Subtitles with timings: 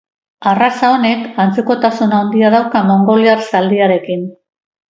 [0.51, 4.29] Arraza honek antzekotasun handia dauka mongoliar zaldiarekin.